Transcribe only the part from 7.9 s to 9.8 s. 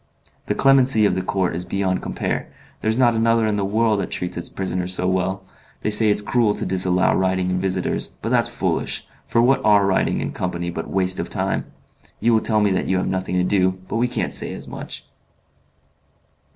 but that's foolish, for what